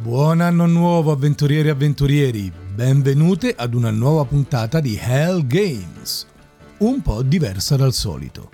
[0.00, 6.24] Buon anno nuovo avventurieri e avventurieri, benvenute ad una nuova puntata di Hell Games,
[6.78, 8.48] un po' diversa dal solito.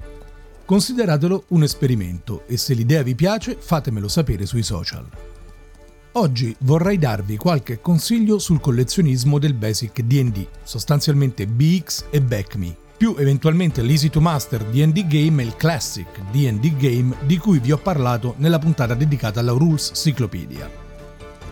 [0.65, 5.07] Consideratelo un esperimento e se l'idea vi piace fatemelo sapere sui social.
[6.13, 13.17] Oggi vorrei darvi qualche consiglio sul collezionismo del basic DD, sostanzialmente BX e BackMe, più
[13.19, 17.79] eventualmente l'Easy to Master D&D Game e il Classic D&D Game di cui vi ho
[17.79, 20.84] parlato nella puntata dedicata alla Rules Cyclopedia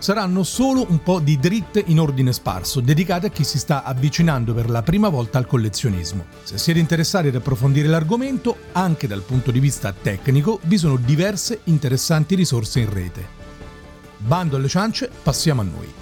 [0.02, 4.52] saranno solo un po' di dritte in ordine sparso, dedicate a chi si sta avvicinando
[4.52, 6.24] per la prima volta al collezionismo.
[6.42, 11.60] Se siete interessati ad approfondire l'argomento, anche dal punto di vista tecnico, vi sono diverse
[11.64, 13.26] interessanti risorse in rete.
[14.16, 15.92] Bando alle ciance, passiamo a noi.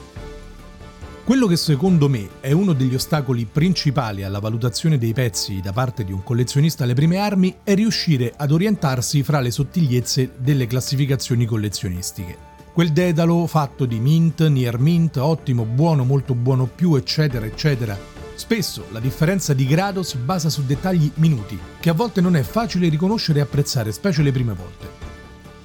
[1.22, 6.04] Quello che secondo me è uno degli ostacoli principali alla valutazione dei pezzi da parte
[6.04, 11.44] di un collezionista alle prime armi è riuscire ad orientarsi fra le sottigliezze delle classificazioni
[11.44, 12.49] collezionistiche.
[12.72, 17.98] Quel dedalo fatto di mint, near mint, ottimo, buono, molto buono più, eccetera, eccetera.
[18.36, 22.42] Spesso la differenza di grado si basa su dettagli minuti, che a volte non è
[22.42, 25.08] facile riconoscere e apprezzare, specie le prime volte.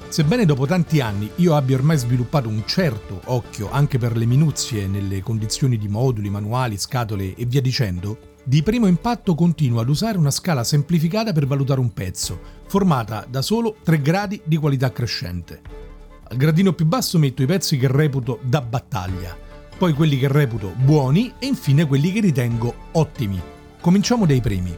[0.08, 4.88] Sebbene dopo tanti anni io abbia ormai sviluppato un certo occhio anche per le minuzie
[4.88, 10.17] nelle condizioni di moduli, manuali, scatole e via dicendo, di primo impatto continuo ad usare
[10.17, 15.84] una scala semplificata per valutare un pezzo, formata da solo tre gradi di qualità crescente.
[16.28, 19.38] Al gradino più basso metto i pezzi che reputo da battaglia,
[19.78, 23.40] poi quelli che reputo buoni e infine quelli che ritengo ottimi.
[23.80, 24.76] Cominciamo dai primi.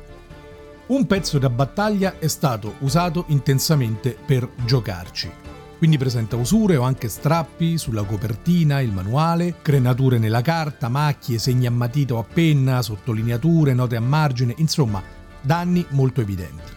[0.88, 5.32] Un pezzo da battaglia è stato usato intensamente per giocarci.
[5.78, 11.66] Quindi presenta usure o anche strappi sulla copertina, il manuale, crenature nella carta, macchie, segni
[11.66, 15.02] a matita o a penna, sottolineature, note a margine, insomma,
[15.40, 16.76] danni molto evidenti.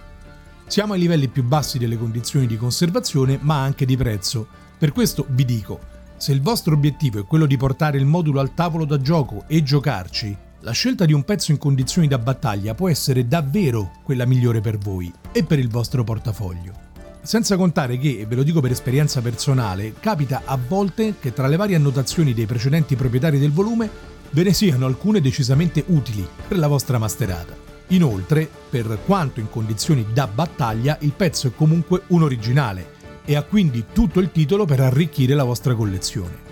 [0.71, 4.47] Siamo ai livelli più bassi delle condizioni di conservazione, ma anche di prezzo.
[4.79, 5.81] Per questo vi dico,
[6.17, 9.65] se il vostro obiettivo è quello di portare il modulo al tavolo da gioco e
[9.65, 14.61] giocarci, la scelta di un pezzo in condizioni da battaglia può essere davvero quella migliore
[14.61, 16.73] per voi e per il vostro portafoglio.
[17.21, 21.49] Senza contare che, e ve lo dico per esperienza personale, capita a volte che tra
[21.49, 23.91] le varie annotazioni dei precedenti proprietari del volume
[24.31, 27.70] ve ne siano alcune decisamente utili per la vostra masterata.
[27.91, 33.43] Inoltre, per quanto in condizioni da battaglia, il pezzo è comunque un originale e ha
[33.43, 36.49] quindi tutto il titolo per arricchire la vostra collezione.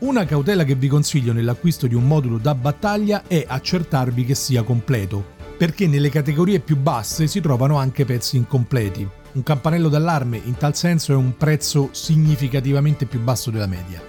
[0.00, 4.62] Una cautela che vi consiglio nell'acquisto di un modulo da battaglia è accertarvi che sia
[4.62, 5.24] completo,
[5.56, 9.08] perché nelle categorie più basse si trovano anche pezzi incompleti.
[9.32, 14.00] Un campanello d'allarme in tal senso è un prezzo significativamente più basso della media.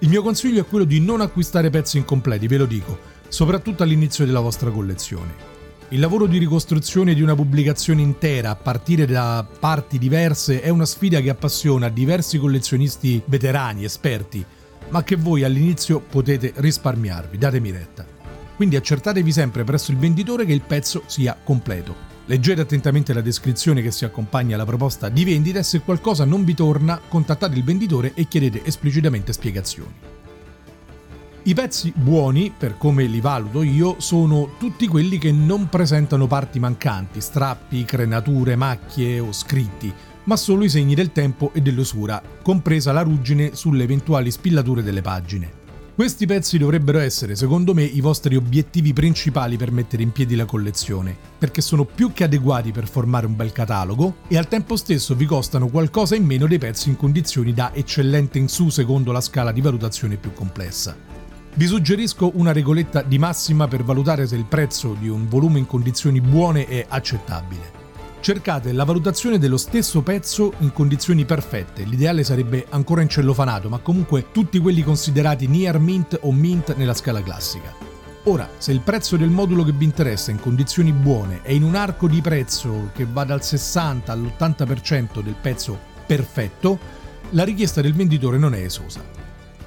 [0.00, 2.98] Il mio consiglio è quello di non acquistare pezzi incompleti, ve lo dico,
[3.28, 5.53] soprattutto all'inizio della vostra collezione.
[5.94, 10.86] Il lavoro di ricostruzione di una pubblicazione intera a partire da parti diverse è una
[10.86, 14.44] sfida che appassiona diversi collezionisti veterani, esperti,
[14.88, 18.04] ma che voi all'inizio potete risparmiarvi, datemi retta.
[18.56, 21.94] Quindi accertatevi sempre presso il venditore che il pezzo sia completo.
[22.24, 26.42] Leggete attentamente la descrizione che si accompagna alla proposta di vendita e se qualcosa non
[26.42, 30.13] vi torna contattate il venditore e chiedete esplicitamente spiegazioni.
[31.46, 36.58] I pezzi buoni, per come li valuto io, sono tutti quelli che non presentano parti
[36.58, 39.92] mancanti, strappi, crenature, macchie o scritti,
[40.24, 45.02] ma solo i segni del tempo e dell'usura, compresa la ruggine sulle eventuali spillature delle
[45.02, 45.62] pagine.
[45.94, 50.46] Questi pezzi dovrebbero essere, secondo me, i vostri obiettivi principali per mettere in piedi la
[50.46, 55.14] collezione, perché sono più che adeguati per formare un bel catalogo e al tempo stesso
[55.14, 59.20] vi costano qualcosa in meno dei pezzi in condizioni da eccellente in su secondo la
[59.20, 61.23] scala di valutazione più complessa.
[61.56, 65.66] Vi suggerisco una regoletta di massima per valutare se il prezzo di un volume in
[65.66, 67.82] condizioni buone è accettabile.
[68.18, 73.78] Cercate la valutazione dello stesso pezzo in condizioni perfette, l'ideale sarebbe ancora in cellofanato, ma
[73.78, 77.72] comunque tutti quelli considerati near mint o mint nella scala classica.
[78.24, 81.76] Ora, se il prezzo del modulo che vi interessa in condizioni buone è in un
[81.76, 86.80] arco di prezzo che va dal 60 all'80% del pezzo perfetto,
[87.30, 89.22] la richiesta del venditore non è esosa.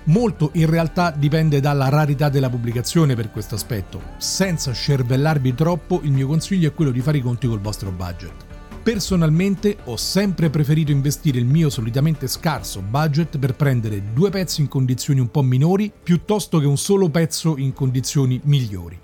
[0.08, 4.02] Molto in realtà dipende dalla rarità della pubblicazione per questo aspetto.
[4.18, 8.46] Senza scervellarvi troppo, il mio consiglio è quello di fare i conti col vostro budget.
[8.82, 14.70] Personalmente ho sempre preferito investire il mio solitamente scarso budget per prendere due pezzi in
[14.70, 18.98] condizioni un po' minori piuttosto che un solo pezzo in condizioni migliori.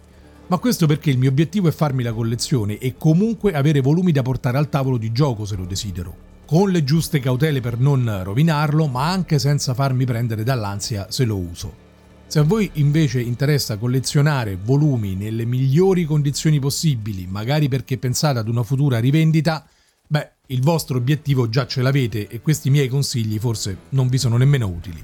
[0.48, 4.22] Ma questo perché il mio obiettivo è farmi la collezione e comunque avere volumi da
[4.22, 8.88] portare al tavolo di gioco se lo desidero con le giuste cautele per non rovinarlo,
[8.88, 11.82] ma anche senza farmi prendere dall'ansia se lo uso.
[12.28, 18.48] Se a voi invece interessa collezionare volumi nelle migliori condizioni possibili, magari perché pensate ad
[18.48, 19.66] una futura rivendita,
[20.08, 24.38] beh, il vostro obiettivo già ce l'avete e questi miei consigli forse non vi sono
[24.38, 25.04] nemmeno utili.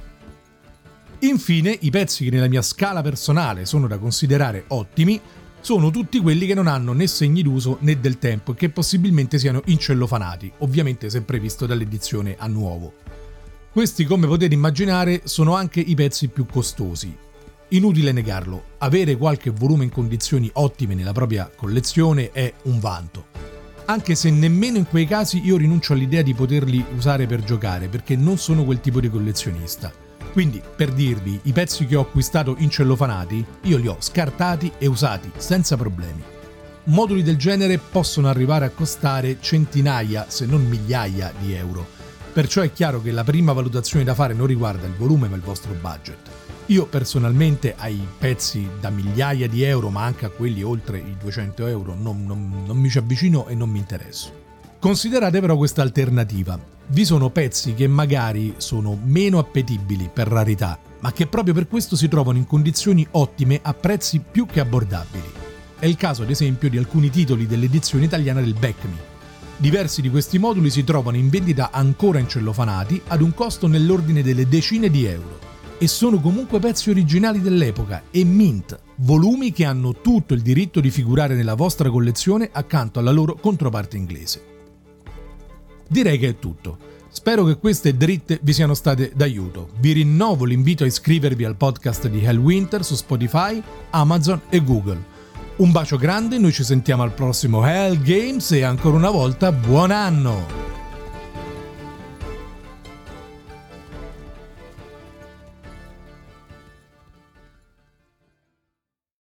[1.19, 5.19] Infine, i pezzi che nella mia scala personale sono da considerare ottimi
[5.61, 9.37] sono tutti quelli che non hanno né segni d'uso né del tempo e che possibilmente
[9.37, 12.93] siano incellofanati, ovviamente sempre visto dall'edizione a nuovo.
[13.71, 17.15] Questi, come potete immaginare, sono anche i pezzi più costosi.
[17.69, 23.25] Inutile negarlo, avere qualche volume in condizioni ottime nella propria collezione è un vanto.
[23.85, 28.15] Anche se nemmeno in quei casi io rinuncio all'idea di poterli usare per giocare, perché
[28.15, 30.08] non sono quel tipo di collezionista.
[30.31, 35.31] Quindi, per dirvi, i pezzi che ho acquistato incellofanati, io li ho scartati e usati
[35.37, 36.23] senza problemi.
[36.85, 41.85] Moduli del genere possono arrivare a costare centinaia, se non migliaia di euro.
[42.31, 45.41] Perciò è chiaro che la prima valutazione da fare non riguarda il volume ma il
[45.41, 46.17] vostro budget.
[46.67, 51.65] Io personalmente ai pezzi da migliaia di euro, ma anche a quelli oltre i 200
[51.65, 54.38] euro, non, non, non mi ci avvicino e non mi interesso.
[54.79, 61.11] Considerate però questa alternativa vi sono pezzi che magari sono meno appetibili per rarità, ma
[61.11, 65.29] che proprio per questo si trovano in condizioni ottime a prezzi più che abbordabili.
[65.77, 68.87] È il caso ad esempio di alcuni titoli dell'edizione italiana del Back.
[69.57, 74.47] Diversi di questi moduli si trovano in vendita ancora incellofanati ad un costo nell'ordine delle
[74.47, 75.39] decine di euro
[75.77, 80.89] e sono comunque pezzi originali dell'epoca e mint, volumi che hanno tutto il diritto di
[80.89, 84.58] figurare nella vostra collezione accanto alla loro controparte inglese.
[85.89, 86.77] Direi che è tutto.
[87.09, 89.69] Spero che queste dritte vi siano state d'aiuto.
[89.79, 95.03] Vi rinnovo l'invito a iscrivervi al podcast di Hell Winter su Spotify, Amazon e Google.
[95.57, 99.89] Un bacio grande, noi ci sentiamo al prossimo Hell Games e ancora una volta buon
[99.89, 100.68] anno!